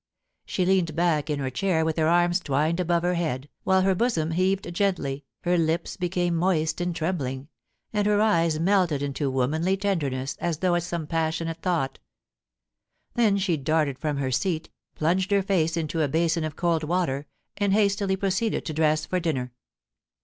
[0.47, 3.93] She leaned back in her chair with her arms twined above her head, while her
[3.93, 7.49] bosom heaved gently, her lips became moist and trembling,
[7.93, 11.99] and her eyes melted into womanly tenderness, as though at some passionate thought
[13.13, 17.27] Then she darted from her seat, plunged her face into a basin of cold water,
[17.57, 19.51] and hastily proceeded to dress for dinner.